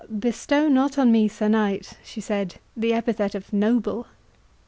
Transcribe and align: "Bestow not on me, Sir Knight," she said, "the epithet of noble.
"Bestow 0.19 0.67
not 0.67 0.97
on 0.97 1.11
me, 1.11 1.27
Sir 1.27 1.47
Knight," 1.47 1.93
she 2.03 2.19
said, 2.21 2.55
"the 2.75 2.91
epithet 2.91 3.35
of 3.35 3.53
noble. 3.53 4.07